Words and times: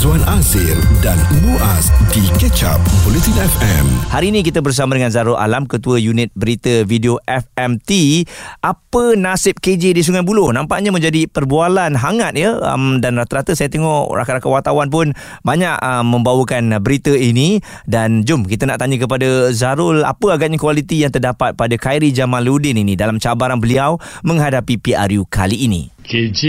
Izwan 0.00 0.24
Azir 0.32 0.80
dan 1.04 1.20
Muaz 1.44 1.92
di 2.08 2.24
Ketchup 2.40 2.80
Bulletin 3.04 3.36
FM. 3.36 3.84
Hari 4.08 4.32
ini 4.32 4.40
kita 4.40 4.64
bersama 4.64 4.96
dengan 4.96 5.12
Zarul 5.12 5.36
Alam, 5.36 5.68
Ketua 5.68 6.00
Unit 6.00 6.32
Berita 6.32 6.88
Video 6.88 7.20
FMT. 7.28 8.24
Apa 8.64 9.12
nasib 9.12 9.60
KJ 9.60 9.92
di 9.92 10.00
Sungai 10.00 10.24
Buloh? 10.24 10.56
Nampaknya 10.56 10.88
menjadi 10.88 11.28
perbualan 11.28 12.00
hangat 12.00 12.32
ya. 12.32 12.56
Um, 12.64 13.04
dan 13.04 13.20
rata-rata 13.20 13.52
saya 13.52 13.68
tengok 13.68 14.08
rakan-rakan 14.16 14.48
wartawan 14.48 14.88
pun 14.88 15.12
banyak 15.44 15.76
um, 15.84 16.16
membawakan 16.16 16.80
berita 16.80 17.12
ini. 17.12 17.60
Dan 17.84 18.24
jom 18.24 18.48
kita 18.48 18.64
nak 18.64 18.80
tanya 18.80 18.96
kepada 18.96 19.52
Zarul, 19.52 20.00
apa 20.08 20.32
agaknya 20.32 20.56
kualiti 20.56 21.04
yang 21.04 21.12
terdapat 21.12 21.52
pada 21.52 21.76
Khairi 21.76 22.08
Jamaluddin 22.08 22.80
ini 22.80 22.96
dalam 22.96 23.20
cabaran 23.20 23.60
beliau 23.60 24.00
menghadapi 24.24 24.80
PRU 24.80 25.28
kali 25.28 25.68
ini? 25.68 25.99
KJ 26.10 26.42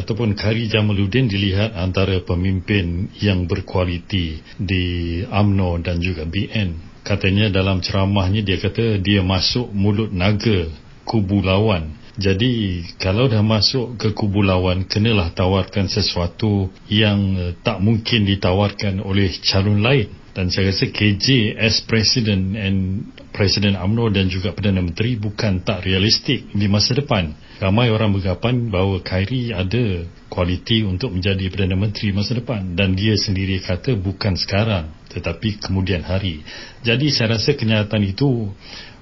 ataupun 0.00 0.32
Kari 0.32 0.64
Jamaluddin 0.72 1.28
dilihat 1.28 1.76
antara 1.76 2.24
pemimpin 2.24 3.12
yang 3.20 3.44
berkualiti 3.44 4.40
di 4.56 5.20
AMNO 5.28 5.84
dan 5.84 6.00
juga 6.00 6.24
BN. 6.24 7.04
Katanya 7.04 7.52
dalam 7.52 7.84
ceramahnya 7.84 8.40
dia 8.40 8.56
kata 8.56 8.96
dia 9.04 9.20
masuk 9.20 9.68
mulut 9.76 10.08
naga 10.08 10.72
kubu 11.04 11.44
lawan. 11.44 11.92
Jadi 12.16 12.80
kalau 12.96 13.28
dah 13.28 13.44
masuk 13.44 14.00
ke 14.00 14.16
kubu 14.16 14.40
lawan 14.40 14.88
kenalah 14.88 15.36
tawarkan 15.36 15.84
sesuatu 15.84 16.72
yang 16.88 17.52
tak 17.60 17.84
mungkin 17.84 18.24
ditawarkan 18.24 19.04
oleh 19.04 19.28
calon 19.44 19.84
lain 19.84 20.23
dan 20.34 20.50
saya 20.50 20.74
rasa 20.74 20.90
KJ 20.90 21.54
as 21.54 21.78
President 21.86 22.58
and 22.58 23.06
President 23.30 23.78
UMNO 23.78 24.10
dan 24.10 24.26
juga 24.26 24.50
Perdana 24.50 24.82
Menteri 24.82 25.14
bukan 25.14 25.62
tak 25.62 25.86
realistik 25.86 26.50
di 26.50 26.66
masa 26.66 26.98
depan. 26.98 27.30
Ramai 27.62 27.94
orang 27.94 28.10
bergapan 28.10 28.66
bahawa 28.66 28.98
Khairi 28.98 29.54
ada 29.54 30.02
kualiti 30.26 30.82
untuk 30.82 31.14
menjadi 31.14 31.46
Perdana 31.46 31.78
Menteri 31.78 32.10
masa 32.10 32.34
depan 32.34 32.74
dan 32.74 32.98
dia 32.98 33.14
sendiri 33.14 33.62
kata 33.62 33.94
bukan 33.94 34.34
sekarang 34.34 34.90
tetapi 35.14 35.62
kemudian 35.62 36.02
hari. 36.02 36.42
Jadi 36.82 37.14
saya 37.14 37.38
rasa 37.38 37.54
kenyataan 37.54 38.02
itu 38.02 38.50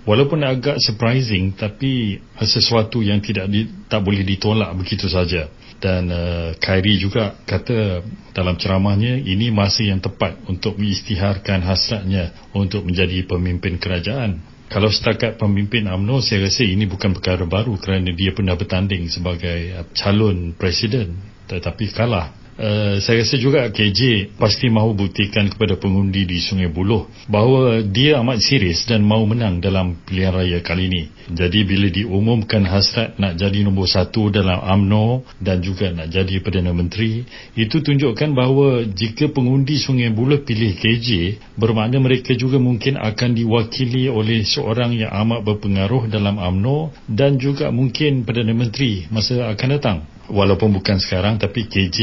walaupun 0.05 0.45
agak 0.45 0.77
surprising 0.85 1.57
tapi 1.57 2.21
sesuatu 2.45 3.01
yang 3.01 3.25
tidak 3.25 3.49
di, 3.49 3.65
tak 3.89 4.05
boleh 4.05 4.21
ditolak 4.21 4.69
begitu 4.77 5.09
saja 5.09 5.49
dan 5.83 6.07
uh, 6.15 6.55
Khairi 6.63 7.03
juga 7.03 7.35
kata 7.43 8.07
dalam 8.31 8.55
ceramahnya 8.55 9.19
ini 9.19 9.51
masa 9.51 9.83
yang 9.83 9.99
tepat 9.99 10.39
untuk 10.47 10.79
mengisytiharkan 10.79 11.59
hasratnya 11.67 12.31
untuk 12.55 12.87
menjadi 12.87 13.27
pemimpin 13.27 13.83
kerajaan. 13.83 14.39
Kalau 14.71 14.89
setakat 14.89 15.37
pemimpin 15.37 15.85
AMNO 15.85 16.23
saya 16.25 16.49
rasa 16.49 16.65
ini 16.65 16.89
bukan 16.89 17.13
perkara 17.13 17.45
baru 17.45 17.77
kerana 17.77 18.15
dia 18.15 18.33
pernah 18.33 18.57
bertanding 18.57 19.11
sebagai 19.11 19.85
calon 19.93 20.57
presiden 20.57 21.19
tetapi 21.51 21.93
kalah 21.93 22.42
Uh, 22.53 23.01
saya 23.01 23.25
rasa 23.25 23.41
juga 23.41 23.65
KJ 23.73 24.37
pasti 24.37 24.69
mahu 24.69 24.93
buktikan 24.93 25.49
kepada 25.49 25.81
pengundi 25.81 26.29
di 26.29 26.37
Sungai 26.37 26.69
Buloh 26.69 27.09
bahawa 27.25 27.81
dia 27.81 28.21
amat 28.21 28.45
serius 28.45 28.85
dan 28.85 29.01
mahu 29.09 29.33
menang 29.33 29.57
dalam 29.65 29.97
pilihan 30.05 30.37
raya 30.37 30.59
kali 30.61 30.93
ini. 30.93 31.03
Jadi 31.33 31.65
bila 31.65 31.89
diumumkan 31.89 32.69
hasrat 32.69 33.17
nak 33.17 33.41
jadi 33.41 33.65
nombor 33.65 33.89
satu 33.89 34.29
dalam 34.29 34.61
AMNO 34.61 35.25
dan 35.41 35.65
juga 35.65 35.97
nak 35.97 36.13
jadi 36.13 36.45
Perdana 36.45 36.77
Menteri, 36.77 37.25
itu 37.57 37.81
tunjukkan 37.81 38.37
bahawa 38.37 38.85
jika 38.85 39.33
pengundi 39.33 39.81
Sungai 39.81 40.13
Buloh 40.13 40.45
pilih 40.45 40.77
KJ, 40.77 41.41
bermakna 41.57 42.05
mereka 42.05 42.37
juga 42.37 42.61
mungkin 42.61 43.01
akan 43.01 43.33
diwakili 43.33 44.13
oleh 44.13 44.45
seorang 44.45 44.93
yang 44.93 45.09
amat 45.25 45.41
berpengaruh 45.41 46.05
dalam 46.05 46.37
AMNO 46.37 46.93
dan 47.09 47.41
juga 47.41 47.73
mungkin 47.73 48.29
Perdana 48.29 48.53
Menteri 48.53 49.09
masa 49.09 49.49
akan 49.49 49.69
datang 49.73 49.99
walaupun 50.33 50.73
bukan 50.73 50.97
sekarang 50.97 51.37
tapi 51.37 51.69
KJ 51.69 51.99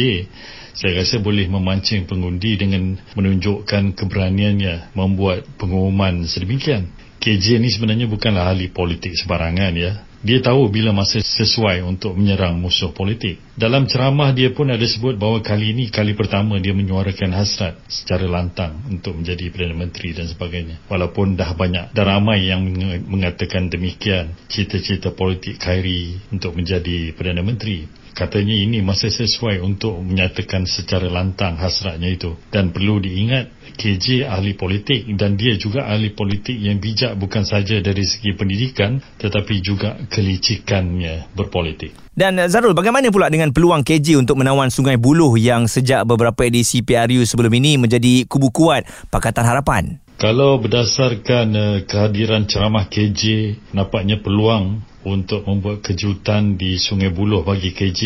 saya 0.78 1.02
rasa 1.02 1.20
boleh 1.20 1.50
memancing 1.50 2.06
pengundi 2.06 2.56
dengan 2.56 2.96
menunjukkan 3.18 3.98
keberaniannya 4.00 4.96
membuat 4.96 5.44
pengumuman 5.58 6.24
sedemikian. 6.24 6.88
KJ 7.20 7.60
ni 7.60 7.68
sebenarnya 7.68 8.08
bukanlah 8.08 8.48
ahli 8.48 8.72
politik 8.72 9.12
sebarangan 9.12 9.76
ya. 9.76 10.08
Dia 10.20 10.44
tahu 10.44 10.68
bila 10.68 10.92
masa 10.92 11.24
sesuai 11.24 11.80
untuk 11.84 12.12
menyerang 12.16 12.60
musuh 12.60 12.92
politik. 12.92 13.40
Dalam 13.56 13.88
ceramah 13.88 14.36
dia 14.36 14.52
pun 14.52 14.68
ada 14.68 14.84
sebut 14.84 15.16
bahawa 15.16 15.40
kali 15.40 15.72
ini 15.72 15.88
kali 15.88 16.12
pertama 16.12 16.60
dia 16.60 16.76
menyuarakan 16.76 17.32
hasrat 17.32 17.80
secara 17.88 18.28
lantang 18.28 18.84
untuk 18.88 19.16
menjadi 19.16 19.48
Perdana 19.48 19.80
Menteri 19.80 20.12
dan 20.12 20.28
sebagainya. 20.28 20.80
Walaupun 20.92 21.40
dah 21.40 21.56
banyak 21.56 21.96
dan 21.96 22.04
ramai 22.08 22.52
yang 22.52 22.68
mengatakan 23.08 23.72
demikian 23.72 24.36
cita-cita 24.52 25.16
politik 25.16 25.56
Khairi 25.60 26.20
untuk 26.36 26.56
menjadi 26.56 27.16
Perdana 27.16 27.40
Menteri 27.40 27.99
katanya 28.14 28.56
ini 28.56 28.80
masa 28.86 29.10
sesuai 29.10 29.62
untuk 29.62 29.98
menyatakan 30.02 30.66
secara 30.70 31.10
lantang 31.10 31.58
hasratnya 31.58 32.10
itu 32.10 32.38
dan 32.54 32.74
perlu 32.74 33.02
diingat 33.02 33.52
KJ 33.80 34.28
ahli 34.28 34.60
politik 34.60 35.08
dan 35.16 35.40
dia 35.40 35.56
juga 35.56 35.88
ahli 35.88 36.12
politik 36.12 36.58
yang 36.60 36.84
bijak 36.84 37.16
bukan 37.16 37.48
saja 37.48 37.80
dari 37.80 38.04
segi 38.04 38.36
pendidikan 38.36 39.00
tetapi 39.20 39.64
juga 39.64 39.96
kelicikannya 40.12 41.32
berpolitik. 41.32 41.96
Dan 42.12 42.36
eh, 42.36 42.52
Zarul, 42.52 42.76
bagaimana 42.76 43.08
pula 43.08 43.32
dengan 43.32 43.56
peluang 43.56 43.88
KJ 43.88 44.20
untuk 44.20 44.36
menawan 44.36 44.68
Sungai 44.68 45.00
Buloh 45.00 45.40
yang 45.40 45.72
sejak 45.72 46.04
beberapa 46.04 46.44
edisi 46.44 46.84
PRU 46.84 47.24
sebelum 47.24 47.54
ini 47.56 47.80
menjadi 47.80 48.28
kubu 48.28 48.52
kuat 48.52 48.84
Pakatan 49.08 49.48
Harapan? 49.48 50.04
Kalau 50.20 50.60
berdasarkan 50.60 51.48
uh, 51.56 51.78
kehadiran 51.88 52.44
ceramah 52.44 52.92
KJ, 52.92 53.56
nampaknya 53.72 54.20
peluang 54.20 54.84
untuk 55.08 55.48
membuat 55.48 55.80
kejutan 55.80 56.60
di 56.60 56.76
Sungai 56.76 57.12
Buloh 57.14 57.46
bagi 57.48 57.72
KJ 57.72 58.02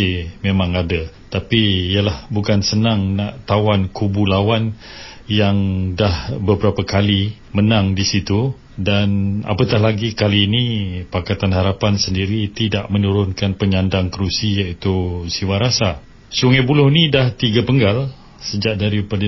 memang 0.46 0.78
ada. 0.78 1.09
Tapi 1.34 1.90
ialah 1.90 2.30
bukan 2.30 2.62
senang 2.62 3.18
nak 3.18 3.50
tawan 3.50 3.90
kubu 3.90 4.30
lawan 4.30 4.78
yang 5.26 5.92
dah 5.98 6.38
beberapa 6.38 6.86
kali 6.86 7.34
menang 7.56 7.98
di 7.98 8.06
situ 8.06 8.54
dan 8.74 9.42
apatah 9.46 9.78
lagi 9.78 10.18
kali 10.18 10.50
ini 10.50 10.66
Pakatan 11.09 11.54
Harapan 11.54 11.98
sendiri 11.98 12.50
tidak 12.50 12.90
menurunkan 12.90 13.54
penyandang 13.58 14.10
kerusi 14.10 14.62
iaitu 14.62 15.25
Siwarasa. 15.30 16.02
Sungai 16.34 16.66
Buloh 16.66 16.90
ni 16.90 17.14
dah 17.14 17.34
tiga 17.34 17.62
penggal 17.62 18.10
sejak 18.44 18.76
daripada 18.76 19.26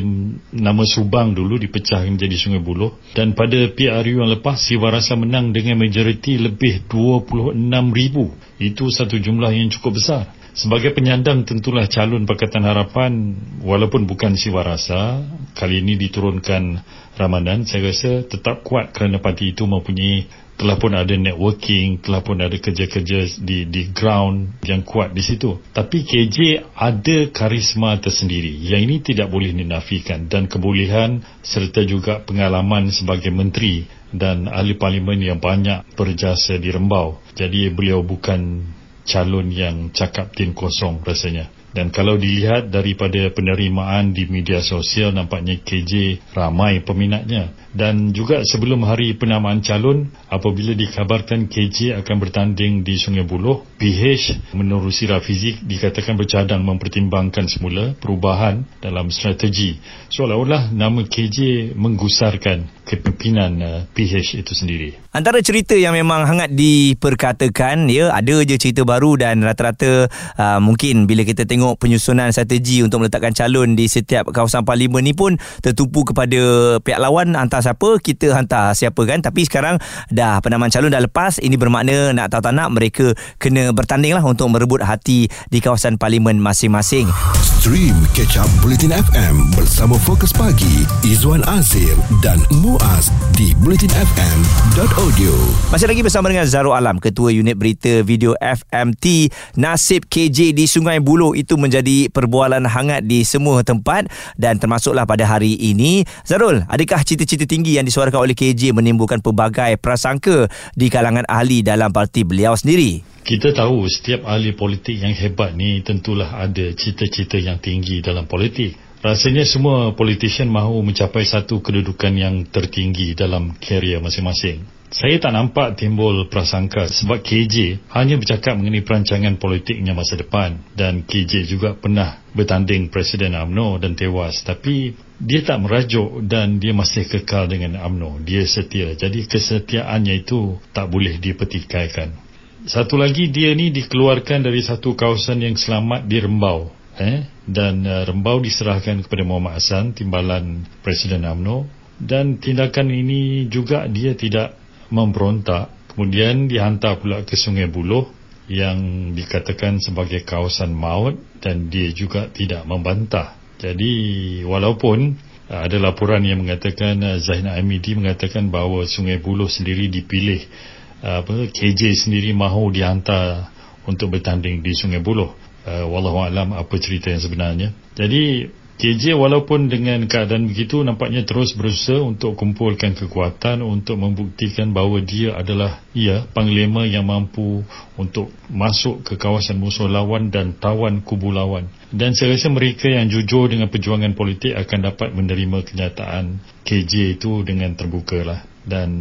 nama 0.51 0.83
Subang 0.83 1.31
dulu 1.31 1.55
dipecah 1.55 2.03
menjadi 2.03 2.35
Sungai 2.35 2.61
Buloh. 2.61 2.99
Dan 3.15 3.31
pada 3.31 3.71
PRU 3.71 4.21
yang 4.21 4.29
lepas 4.29 4.59
Siwa 4.59 4.91
Rasa 4.91 5.15
menang 5.15 5.55
dengan 5.55 5.79
majoriti 5.79 6.35
lebih 6.35 6.87
26 6.91 7.55
ribu. 7.95 8.35
Itu 8.59 8.91
satu 8.91 9.15
jumlah 9.15 9.55
yang 9.55 9.71
cukup 9.71 9.97
besar 9.99 10.44
sebagai 10.55 10.95
penyandang 10.95 11.43
tentulah 11.43 11.85
calon 11.91 12.23
Pakatan 12.23 12.63
Harapan 12.63 13.35
walaupun 13.61 14.07
bukan 14.07 14.39
Siwa 14.39 14.63
Rasa 14.63 15.21
kali 15.53 15.83
ini 15.83 15.99
diturunkan 15.99 16.79
Ramadan 17.15 17.67
saya 17.67 17.91
rasa 17.91 18.23
tetap 18.23 18.63
kuat 18.63 18.95
kerana 18.95 19.19
parti 19.19 19.51
itu 19.51 19.67
mempunyai 19.67 20.45
telah 20.55 20.79
pun 20.79 20.95
ada 20.95 21.11
networking, 21.11 21.99
telah 21.99 22.23
pun 22.23 22.39
ada 22.39 22.55
kerja-kerja 22.55 23.43
di 23.43 23.67
di 23.67 23.91
ground 23.91 24.63
yang 24.63 24.87
kuat 24.87 25.11
di 25.11 25.19
situ. 25.19 25.59
Tapi 25.75 26.07
KJ 26.07 26.63
ada 26.71 27.17
karisma 27.35 27.99
tersendiri 27.99 28.55
yang 28.63 28.87
ini 28.87 29.03
tidak 29.03 29.27
boleh 29.27 29.51
dinafikan 29.51 30.31
dan 30.31 30.47
kebolehan 30.47 31.19
serta 31.43 31.83
juga 31.83 32.23
pengalaman 32.23 32.87
sebagai 32.91 33.35
menteri 33.35 33.83
dan 34.15 34.47
ahli 34.47 34.79
parlimen 34.79 35.19
yang 35.19 35.43
banyak 35.43 35.83
berjasa 35.99 36.55
di 36.55 36.71
Rembau. 36.71 37.19
Jadi 37.35 37.67
beliau 37.75 37.99
bukan 37.99 38.63
calon 39.05 39.53
yang 39.53 39.93
cakap 39.93 40.33
tin 40.33 40.51
kosong 40.51 40.99
rasanya. 41.05 41.47
Dan 41.75 41.91
kalau 41.91 42.15
dilihat 42.15 42.71
daripada 42.71 43.27
penerimaan 43.35 44.15
di 44.15 44.23
media 44.31 44.63
sosial 44.63 45.11
nampaknya 45.11 45.59
KJ 45.59 46.23
ramai 46.31 46.79
peminatnya. 46.79 47.51
Dan 47.75 48.15
juga 48.15 48.39
sebelum 48.47 48.87
hari 48.87 49.11
penamaan 49.19 49.59
calon 49.59 50.07
apabila 50.31 50.71
dikabarkan 50.71 51.51
KJ 51.51 51.99
akan 51.99 52.15
bertanding 52.23 52.79
di 52.79 52.95
Sungai 52.95 53.27
Buloh, 53.27 53.67
PH 53.75 54.55
menerusi 54.55 55.11
Rafizi 55.11 55.59
dikatakan 55.67 56.15
bercadang 56.15 56.63
mempertimbangkan 56.63 57.51
semula 57.51 57.91
perubahan 57.99 58.63
dalam 58.79 59.11
strategi. 59.11 59.75
Seolah-olah 60.07 60.71
nama 60.71 61.03
KJ 61.03 61.75
menggusarkan 61.75 62.71
kepimpinan 62.85 63.51
uh, 63.59 63.81
PH 63.91 64.39
itu 64.39 64.53
sendiri. 64.53 64.89
Antara 65.11 65.41
cerita 65.41 65.73
yang 65.73 65.97
memang 65.97 66.23
hangat 66.29 66.53
diperkatakan 66.53 67.89
ya 67.89 68.13
ada 68.13 68.45
je 68.45 68.55
cerita 68.61 68.85
baru 68.85 69.17
dan 69.17 69.41
rata-rata 69.41 70.07
uh, 70.37 70.59
mungkin 70.61 71.09
bila 71.09 71.25
kita 71.25 71.49
tengok 71.49 71.81
penyusunan 71.81 72.29
strategi 72.29 72.85
untuk 72.85 73.01
meletakkan 73.01 73.33
calon 73.33 73.73
di 73.73 73.89
setiap 73.89 74.29
kawasan 74.29 74.63
parlimen 74.63 75.01
ni 75.01 75.17
pun 75.17 75.35
tertumpu 75.65 76.05
kepada 76.05 76.77
pihak 76.79 77.01
lawan 77.01 77.33
hantar 77.33 77.65
siapa 77.65 77.97
kita 77.99 78.37
hantar 78.37 78.77
siapa 78.77 79.01
kan 79.09 79.25
tapi 79.25 79.47
sekarang 79.49 79.81
dah 80.13 80.39
penamaan 80.39 80.69
calon 80.69 80.93
dah 80.93 81.01
lepas 81.01 81.41
ini 81.41 81.57
bermakna 81.57 82.13
nak 82.13 82.29
tahu 82.29 82.45
tak 82.45 82.53
nak 82.53 82.69
mereka 82.69 83.15
kena 83.41 83.73
bertanding 83.73 84.13
lah 84.13 84.23
untuk 84.23 84.51
merebut 84.53 84.85
hati 84.85 85.27
di 85.49 85.57
kawasan 85.63 85.97
parlimen 85.97 86.37
masing-masing 86.37 87.09
Stream 87.55 87.95
Catch 88.11 88.35
Up 88.35 88.51
Bulletin 88.59 88.91
FM 88.91 89.55
bersama 89.55 89.95
Fokus 89.95 90.35
Pagi 90.35 90.83
Izwan 91.07 91.39
Azir 91.47 91.95
dan 92.19 92.35
Mu 92.59 92.75
Muaz 92.75 93.07
di 93.39 93.55
bulletinfm.audio. 93.63 95.31
Masih 95.71 95.87
lagi 95.87 96.03
bersama 96.03 96.27
dengan 96.27 96.43
Zaro 96.43 96.75
Alam, 96.75 96.99
Ketua 96.99 97.31
Unit 97.31 97.55
Berita 97.55 98.03
Video 98.03 98.35
FMT. 98.43 99.31
Nasib 99.55 100.03
KJ 100.11 100.51
di 100.51 100.67
Sungai 100.67 100.99
Buloh 100.99 101.31
itu 101.31 101.55
menjadi 101.55 102.11
perbualan 102.11 102.67
hangat 102.67 103.07
di 103.07 103.23
semua 103.23 103.63
tempat 103.63 104.11
dan 104.35 104.59
termasuklah 104.59 105.07
pada 105.07 105.23
hari 105.23 105.55
ini. 105.55 106.03
Zarul, 106.27 106.67
adakah 106.67 107.07
cita-cita 107.07 107.47
tinggi 107.47 107.79
yang 107.79 107.87
disuarakan 107.87 108.27
oleh 108.27 108.35
KJ 108.35 108.75
menimbulkan 108.75 109.23
pelbagai 109.23 109.79
prasangka 109.79 110.51
di 110.75 110.91
kalangan 110.91 111.23
ahli 111.31 111.63
dalam 111.63 111.95
parti 111.95 112.27
beliau 112.27 112.59
sendiri? 112.59 113.14
Kita 113.25 113.57
tahu 113.57 113.89
setiap 113.89 114.29
ahli 114.29 114.53
politik 114.53 115.01
yang 115.01 115.09
hebat 115.09 115.57
ni 115.57 115.81
tentulah 115.81 116.45
ada 116.45 116.69
cita-cita 116.77 117.41
yang 117.41 117.57
tinggi 117.57 117.97
dalam 117.97 118.29
politik. 118.29 118.77
Rasanya 119.01 119.41
semua 119.49 119.97
politician 119.97 120.45
mahu 120.45 120.85
mencapai 120.85 121.25
satu 121.25 121.57
kedudukan 121.57 122.13
yang 122.13 122.45
tertinggi 122.45 123.17
dalam 123.17 123.57
karier 123.57 123.97
masing-masing. 123.97 124.61
Saya 124.93 125.17
tak 125.17 125.33
nampak 125.33 125.73
timbul 125.73 126.29
prasangka 126.29 126.85
sebab 126.85 127.25
KJ 127.25 127.89
hanya 127.97 128.21
bercakap 128.21 128.61
mengenai 128.61 128.85
perancangan 128.85 129.41
politiknya 129.41 129.97
masa 129.97 130.21
depan 130.21 130.61
dan 130.77 131.01
KJ 131.01 131.49
juga 131.49 131.73
pernah 131.73 132.21
bertanding 132.37 132.93
Presiden 132.93 133.33
AMNO 133.33 133.81
dan 133.81 133.97
tewas 133.97 134.45
tapi 134.45 134.93
dia 135.17 135.41
tak 135.41 135.65
merajuk 135.65 136.21
dan 136.29 136.61
dia 136.61 136.77
masih 136.77 137.09
kekal 137.09 137.49
dengan 137.49 137.81
AMNO. 137.81 138.21
Dia 138.21 138.45
setia. 138.45 138.93
Jadi 138.93 139.25
kesetiaannya 139.25 140.13
itu 140.13 140.61
tak 140.69 140.93
boleh 140.93 141.17
dipetikaikan. 141.17 142.24
Satu 142.65 142.97
lagi 142.97 143.29
dia 143.29 143.53
ni 143.53 143.69
dikeluarkan 143.69 144.41
dari 144.41 144.57
satu 144.65 144.97
kawasan 144.97 145.37
yang 145.37 145.53
selamat 145.53 146.09
di 146.09 146.17
Rembau 146.17 146.73
eh, 146.97 147.29
dan 147.45 147.85
uh, 147.85 148.01
Rembau 148.09 148.41
diserahkan 148.41 149.05
kepada 149.05 149.21
Muhammad 149.21 149.61
Hassan 149.61 149.93
timbalan 149.93 150.65
Presiden 150.81 151.29
AMNO 151.29 151.69
dan 152.01 152.41
tindakan 152.41 152.89
ini 152.89 153.45
juga 153.53 153.85
dia 153.85 154.17
tidak 154.17 154.57
memberontak. 154.89 155.93
Kemudian 155.93 156.49
dihantar 156.49 156.97
pula 156.97 157.21
ke 157.21 157.37
Sungai 157.37 157.69
Buloh 157.69 158.09
yang 158.49 159.13
dikatakan 159.13 159.77
sebagai 159.77 160.25
kawasan 160.25 160.73
maut 160.73 161.21
dan 161.45 161.69
dia 161.69 161.93
juga 161.93 162.33
tidak 162.33 162.65
membantah. 162.65 163.37
Jadi 163.61 164.41
walaupun 164.41 165.13
uh, 165.53 165.69
ada 165.69 165.77
laporan 165.77 166.25
yang 166.25 166.41
mengatakan 166.41 166.97
uh, 166.97 167.21
Zainal 167.21 167.61
Amidi 167.61 167.93
mengatakan 167.93 168.49
bahawa 168.49 168.89
Sungai 168.89 169.21
Buloh 169.21 169.53
sendiri 169.53 169.85
dipilih 169.85 170.73
apa 171.03 171.51
KJ 171.51 172.07
sendiri 172.07 172.31
mahu 172.31 172.71
dihantar 172.71 173.51
untuk 173.89 174.15
bertanding 174.15 174.61
di 174.63 174.71
Sungai 174.77 175.03
Buloh 175.03 175.35
uh, 175.65 175.85
wallahu 175.89 176.23
alam 176.23 176.53
apa 176.53 176.75
cerita 176.77 177.09
yang 177.09 177.21
sebenarnya. 177.21 177.73
Jadi 177.97 178.47
KJ 178.75 179.15
walaupun 179.15 179.71
dengan 179.71 180.03
keadaan 180.03 180.51
begitu 180.51 180.83
nampaknya 180.83 181.23
terus 181.23 181.55
berusaha 181.55 182.03
untuk 182.03 182.35
kumpulkan 182.35 182.91
kekuatan 182.91 183.63
untuk 183.63 183.95
membuktikan 183.95 184.75
bahawa 184.75 184.99
dia 184.99 185.31
adalah 185.31 185.79
ia 185.95 186.27
panglima 186.35 186.83
yang 186.83 187.07
mampu 187.07 187.63
untuk 187.95 188.35
masuk 188.51 189.07
ke 189.07 189.15
kawasan 189.15 189.63
musuh 189.63 189.87
lawan 189.87 190.27
dan 190.27 190.59
tawan 190.59 190.99
kubu 191.07 191.31
lawan. 191.31 191.71
Dan 191.87 192.19
saya 192.19 192.35
rasa 192.35 192.51
mereka 192.51 192.91
yang 192.91 193.07
jujur 193.07 193.47
dengan 193.47 193.71
perjuangan 193.71 194.11
politik 194.11 194.51
akan 194.59 194.91
dapat 194.91 195.15
menerima 195.15 195.63
kenyataan 195.63 196.43
KJ 196.67 197.15
itu 197.15 197.47
dengan 197.47 197.79
terbuka 197.79 198.27
lah. 198.27 198.43
Dan 198.67 198.91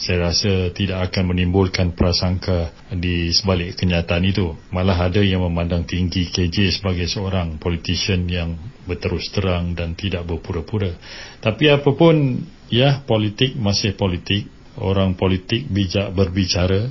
saya 0.00 0.32
rasa 0.32 0.72
tidak 0.72 1.12
akan 1.12 1.36
menimbulkan 1.36 1.92
prasangka 1.92 2.72
di 2.88 3.28
sebalik 3.36 3.76
kenyataan 3.76 4.24
itu. 4.24 4.56
Malah 4.72 5.12
ada 5.12 5.20
yang 5.20 5.44
memandang 5.44 5.84
tinggi 5.84 6.32
KJ 6.32 6.80
sebagai 6.80 7.04
seorang 7.04 7.60
politician 7.60 8.24
yang 8.24 8.56
berterus 8.88 9.28
terang 9.28 9.76
dan 9.76 9.92
tidak 9.92 10.24
berpura-pura. 10.24 10.96
Tapi 11.44 11.68
apapun, 11.68 12.40
ya 12.72 13.04
politik 13.04 13.60
masih 13.60 13.92
politik. 13.92 14.48
Orang 14.80 15.20
politik 15.20 15.68
bijak 15.68 16.16
berbicara. 16.16 16.88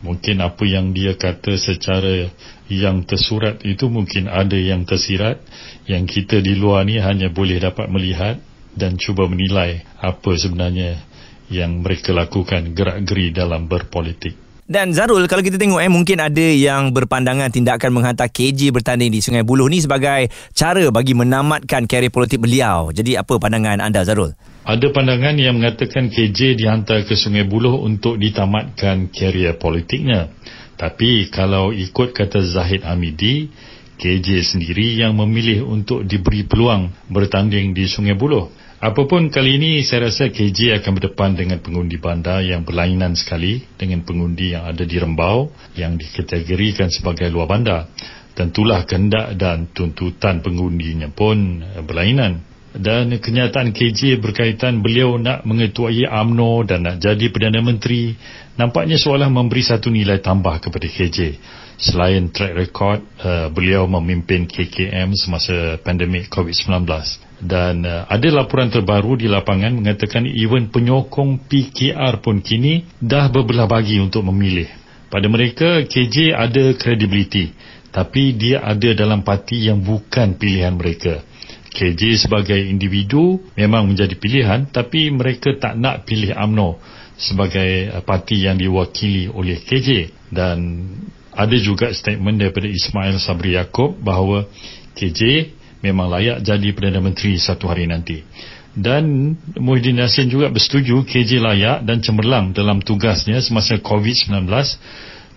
Mungkin 0.00 0.40
apa 0.40 0.64
yang 0.64 0.96
dia 0.96 1.20
kata 1.20 1.60
secara 1.60 2.32
yang 2.72 3.04
tersurat 3.04 3.60
itu 3.60 3.92
mungkin 3.92 4.24
ada 4.24 4.56
yang 4.56 4.88
tersirat. 4.88 5.44
Yang 5.84 6.24
kita 6.24 6.40
di 6.40 6.56
luar 6.56 6.88
ni 6.88 6.96
hanya 6.96 7.28
boleh 7.28 7.60
dapat 7.60 7.92
melihat 7.92 8.40
dan 8.72 8.94
cuba 8.96 9.26
menilai 9.26 9.82
apa 9.98 10.38
sebenarnya 10.38 11.07
yang 11.48 11.84
mereka 11.84 12.12
lakukan 12.12 12.72
gerak-geri 12.76 13.32
dalam 13.32 13.68
berpolitik. 13.68 14.48
Dan 14.68 14.92
Zarul, 14.92 15.24
kalau 15.32 15.40
kita 15.40 15.56
tengok 15.56 15.80
eh 15.80 15.88
mungkin 15.88 16.20
ada 16.20 16.44
yang 16.44 16.92
berpandangan 16.92 17.48
tindakan 17.48 17.88
menghantar 17.88 18.28
KJ 18.28 18.68
bertanding 18.68 19.08
di 19.08 19.24
Sungai 19.24 19.40
Buloh 19.40 19.64
ni 19.64 19.80
sebagai 19.80 20.28
cara 20.52 20.84
bagi 20.92 21.16
menamatkan 21.16 21.88
karier 21.88 22.12
politik 22.12 22.44
beliau. 22.44 22.92
Jadi 22.92 23.16
apa 23.16 23.40
pandangan 23.40 23.80
anda 23.80 24.04
Zarul? 24.04 24.36
Ada 24.68 24.92
pandangan 24.92 25.40
yang 25.40 25.56
mengatakan 25.56 26.12
KJ 26.12 26.60
dihantar 26.60 27.08
ke 27.08 27.16
Sungai 27.16 27.48
Buloh 27.48 27.80
untuk 27.80 28.20
ditamatkan 28.20 29.08
karier 29.08 29.56
politiknya. 29.56 30.28
Tapi 30.76 31.32
kalau 31.32 31.72
ikut 31.72 32.12
kata 32.12 32.44
Zahid 32.44 32.84
Hamidi, 32.84 33.48
KJ 33.96 34.52
sendiri 34.52 35.00
yang 35.00 35.16
memilih 35.16 35.64
untuk 35.64 36.04
diberi 36.04 36.44
peluang 36.44 36.92
bertanding 37.08 37.72
di 37.72 37.88
Sungai 37.88 38.20
Buloh. 38.20 38.52
Apapun 38.78 39.26
kali 39.26 39.58
ini 39.58 39.82
saya 39.82 40.06
rasa 40.06 40.30
KJ 40.30 40.78
akan 40.78 41.02
berdepan 41.02 41.34
dengan 41.34 41.58
pengundi 41.58 41.98
bandar 41.98 42.46
yang 42.46 42.62
berlainan 42.62 43.18
sekali 43.18 43.66
dengan 43.74 44.06
pengundi 44.06 44.54
yang 44.54 44.70
ada 44.70 44.86
di 44.86 44.94
Rembau 45.02 45.50
yang 45.74 45.98
dikategorikan 45.98 46.86
sebagai 46.86 47.26
luar 47.26 47.50
bandar. 47.50 47.90
Tentulah 48.38 48.86
kehendak 48.86 49.34
dan 49.34 49.66
tuntutan 49.74 50.46
pengundinya 50.46 51.10
pun 51.10 51.58
berlainan. 51.82 52.38
Dan 52.70 53.10
kenyataan 53.18 53.74
KJ 53.74 54.22
berkaitan 54.22 54.78
beliau 54.78 55.18
nak 55.18 55.42
mengetuai 55.42 56.06
AMNO 56.06 56.62
dan 56.62 56.86
nak 56.86 57.02
jadi 57.02 57.34
Perdana 57.34 57.58
Menteri 57.58 58.14
nampaknya 58.54 58.94
seolah 58.94 59.26
memberi 59.26 59.66
satu 59.66 59.90
nilai 59.90 60.22
tambah 60.22 60.54
kepada 60.62 60.86
KJ. 60.86 61.34
Selain 61.82 62.30
track 62.30 62.54
record, 62.54 63.02
uh, 63.26 63.50
beliau 63.50 63.90
memimpin 63.90 64.46
KKM 64.46 65.18
semasa 65.18 65.82
pandemik 65.82 66.30
COVID-19 66.30 67.26
dan 67.38 67.86
uh, 67.86 68.02
ada 68.10 68.28
laporan 68.34 68.66
terbaru 68.66 69.14
di 69.14 69.30
lapangan 69.30 69.70
mengatakan 69.70 70.26
even 70.26 70.70
penyokong 70.74 71.46
PKR 71.46 72.18
pun 72.18 72.42
kini 72.42 72.86
dah 72.98 73.30
berbelah 73.30 73.70
bagi 73.70 74.02
untuk 74.02 74.26
memilih. 74.26 74.66
Pada 75.08 75.24
mereka, 75.30 75.86
KJ 75.88 76.36
ada 76.36 76.74
kredibiliti 76.76 77.54
tapi 77.88 78.36
dia 78.36 78.60
ada 78.60 78.92
dalam 78.92 79.24
parti 79.24 79.66
yang 79.66 79.80
bukan 79.80 80.36
pilihan 80.36 80.76
mereka. 80.76 81.24
KJ 81.68 82.28
sebagai 82.28 82.56
individu 82.58 83.40
memang 83.56 83.88
menjadi 83.88 84.12
pilihan 84.16 84.68
tapi 84.68 85.08
mereka 85.12 85.52
tak 85.56 85.76
nak 85.76 86.04
pilih 86.08 86.32
AMNO 86.32 86.80
sebagai 87.18 87.92
uh, 87.92 88.02
parti 88.04 88.44
yang 88.44 88.56
diwakili 88.56 89.28
oleh 89.30 89.60
KJ 89.62 90.10
dan 90.32 90.58
ada 91.32 91.56
juga 91.58 91.94
statement 91.94 92.40
daripada 92.40 92.66
Ismail 92.66 93.16
Sabri 93.22 93.54
Yaakob 93.54 93.94
bahawa 94.00 94.48
KJ 94.98 95.54
memang 95.84 96.10
layak 96.10 96.42
jadi 96.42 96.68
Perdana 96.74 97.00
Menteri 97.02 97.38
satu 97.38 97.70
hari 97.70 97.86
nanti. 97.86 98.22
Dan 98.78 99.34
Muhyiddin 99.58 99.98
Yassin 99.98 100.30
juga 100.30 100.52
bersetuju 100.52 101.02
KJ 101.02 101.42
layak 101.42 101.78
dan 101.82 101.98
cemerlang 101.98 102.54
dalam 102.54 102.78
tugasnya 102.78 103.42
semasa 103.42 103.80
COVID-19 103.82 104.46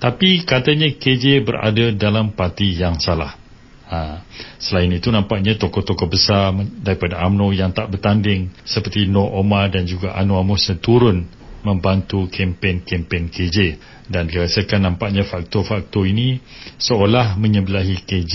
tapi 0.02 0.42
katanya 0.42 0.90
KJ 0.98 1.46
berada 1.46 1.94
dalam 1.94 2.34
parti 2.34 2.74
yang 2.74 2.98
salah. 2.98 3.38
Ha. 3.86 4.26
Selain 4.58 4.90
itu 4.90 5.14
nampaknya 5.14 5.62
tokoh-tokoh 5.62 6.10
besar 6.10 6.50
daripada 6.82 7.22
AMNO 7.22 7.54
yang 7.54 7.70
tak 7.70 7.94
bertanding 7.94 8.50
seperti 8.66 9.06
Noor 9.06 9.38
Omar 9.38 9.70
dan 9.70 9.86
juga 9.86 10.18
Anwar 10.18 10.42
Musa 10.42 10.74
turun 10.74 11.30
membantu 11.62 12.26
kempen-kempen 12.34 13.30
KJ 13.30 13.78
dan 14.10 14.26
dirasakan 14.26 14.90
nampaknya 14.90 15.22
faktor-faktor 15.22 16.10
ini 16.10 16.42
seolah 16.82 17.38
menyebelahi 17.38 18.02
KJ 18.02 18.34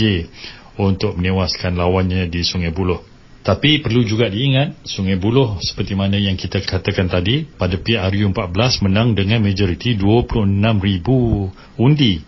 untuk 0.77 1.17
menewaskan 1.17 1.77
lawannya 1.77 2.29
di 2.29 2.45
Sungai 2.45 2.73
Buloh. 2.73 3.17
Tapi 3.47 3.79
perlu 3.79 4.03
juga 4.03 4.27
diingat, 4.27 4.83
Sungai 4.83 5.15
Buloh 5.23 5.63
seperti 5.63 5.95
mana 5.95 6.19
yang 6.19 6.35
kita 6.35 6.59
katakan 6.67 7.07
tadi, 7.07 7.47
pada 7.47 7.79
PRU 7.79 8.35
14 8.35 8.83
menang 8.83 9.15
dengan 9.15 9.39
majoriti 9.39 9.95
26,000 9.95 11.79
undi. 11.79 12.19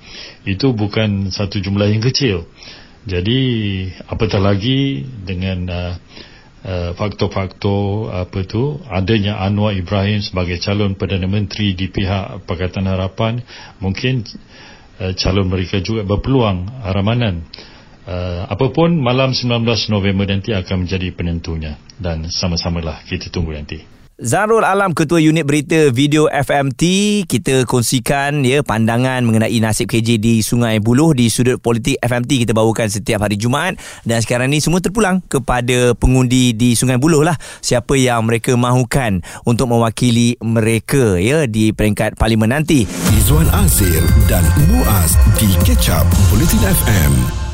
Itu 0.47 0.79
bukan 0.79 1.35
satu 1.35 1.59
jumlah 1.59 1.91
yang 1.91 1.99
kecil. 2.07 2.47
Jadi, 3.03 3.41
apatah 4.07 4.39
lagi 4.39 5.03
dengan 5.27 5.59
uh, 5.67 5.93
uh, 6.63 6.91
faktor-faktor 6.95 8.15
apa 8.15 8.47
tu 8.47 8.79
adanya 8.87 9.43
Anwar 9.43 9.75
Ibrahim 9.75 10.23
sebagai 10.23 10.63
calon 10.63 10.95
Perdana 10.95 11.27
Menteri 11.27 11.75
di 11.75 11.91
pihak 11.91 12.47
Pakatan 12.47 12.87
Harapan, 12.87 13.43
mungkin 13.83 14.23
uh, 15.03 15.19
calon 15.19 15.51
mereka 15.51 15.83
juga 15.83 16.07
berpeluang 16.07 16.71
Ramanan 16.95 17.43
uh, 18.09 18.49
apapun 18.49 18.97
malam 18.99 19.37
19 19.37 19.69
November 19.93 20.25
nanti 20.25 20.57
akan 20.57 20.89
menjadi 20.89 21.13
penentunya. 21.13 21.77
Dan 22.01 22.33
sama-samalah 22.33 23.05
kita 23.05 23.29
tunggu 23.29 23.53
nanti. 23.53 23.99
Zarul 24.19 24.67
Alam 24.67 24.99
Ketua 24.99 25.23
Unit 25.23 25.47
Berita 25.47 25.95
Video 25.95 26.27
FMT 26.27 26.83
kita 27.31 27.63
kongsikan 27.71 28.43
ya 28.43 28.67
pandangan 28.67 29.23
mengenai 29.23 29.55
nasib 29.63 29.87
KJ 29.87 30.19
di 30.19 30.43
Sungai 30.43 30.83
Buloh 30.83 31.15
di 31.15 31.31
sudut 31.31 31.63
politik 31.63 32.03
FMT 32.03 32.43
kita 32.43 32.51
bawakan 32.51 32.91
setiap 32.91 33.23
hari 33.23 33.39
Jumaat. 33.39 33.79
Dan 34.03 34.19
sekarang 34.19 34.51
ni 34.51 34.59
semua 34.59 34.83
terpulang 34.83 35.23
kepada 35.31 35.95
pengundi 35.95 36.51
di 36.51 36.75
Sungai 36.75 36.99
Buloh 36.99 37.23
lah. 37.23 37.39
Siapa 37.63 37.95
yang 37.95 38.27
mereka 38.27 38.59
mahukan 38.59 39.23
untuk 39.47 39.71
mewakili 39.71 40.35
mereka 40.43 41.15
ya 41.15 41.47
di 41.47 41.71
peringkat 41.71 42.19
parlimen 42.19 42.51
nanti. 42.51 42.91
Izwan 43.15 43.47
Azir 43.55 44.03
dan 44.27 44.43
Muaz 44.67 45.15
di 45.39 45.47
Catch 45.63 45.95
Up 45.95 46.11
Bulletin 46.35 46.67
FM 46.67 47.48